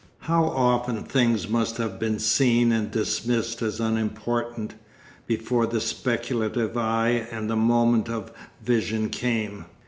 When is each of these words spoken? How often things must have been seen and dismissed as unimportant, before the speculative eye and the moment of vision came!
How 0.21 0.45
often 0.45 1.03
things 1.03 1.47
must 1.47 1.77
have 1.77 1.99
been 1.99 2.17
seen 2.17 2.71
and 2.71 2.89
dismissed 2.89 3.61
as 3.61 3.79
unimportant, 3.79 4.73
before 5.27 5.67
the 5.67 5.79
speculative 5.79 6.75
eye 6.75 7.27
and 7.31 7.47
the 7.47 7.55
moment 7.55 8.09
of 8.09 8.31
vision 8.63 9.09
came! 9.11 9.65